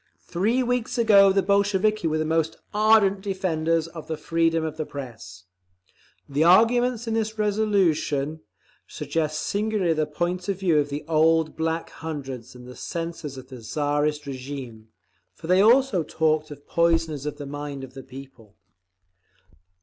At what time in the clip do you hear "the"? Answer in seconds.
1.31-1.43, 2.17-2.25, 4.07-4.17, 4.77-4.83, 6.27-6.43, 9.93-10.07, 10.89-11.05, 12.67-12.75, 13.49-13.61, 17.37-17.45, 17.93-18.01